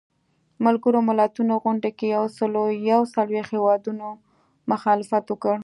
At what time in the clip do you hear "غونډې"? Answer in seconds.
1.63-1.91